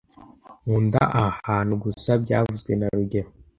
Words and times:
Nkunda 0.65 1.01
aha 1.19 1.31
hantu 1.49 1.73
gusa 1.83 2.09
byavuzwe 2.23 2.71
na 2.75 2.87
rugero 2.95 3.29